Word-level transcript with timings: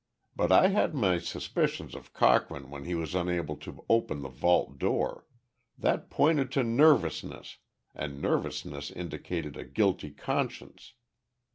"But 0.35 0.51
I 0.51 0.69
had 0.69 0.95
my 0.95 1.19
suspicions 1.19 1.93
of 1.93 2.11
Cochrane 2.11 2.71
when 2.71 2.85
he 2.85 2.95
was 2.95 3.13
unable 3.13 3.55
to 3.57 3.85
open 3.87 4.23
the 4.23 4.29
vault 4.29 4.79
door. 4.79 5.27
That 5.77 6.09
pointed 6.09 6.51
to 6.53 6.63
nervousness, 6.63 7.59
and 7.93 8.19
nervousness 8.19 8.89
indicated 8.89 9.55
a 9.57 9.63
guilty 9.63 10.09
conscience. 10.09 10.95